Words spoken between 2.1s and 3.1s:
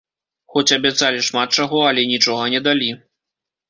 нічога не далі.